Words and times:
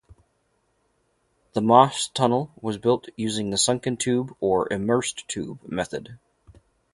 The 1.53 1.61
Maastunnel 1.61 2.49
was 2.59 2.79
built 2.79 3.09
using 3.17 3.51
the 3.51 3.57
sunken 3.59 3.97
tube 3.97 4.35
or 4.39 4.67
immersed 4.73 5.27
tube 5.27 5.59
method. 5.63 6.17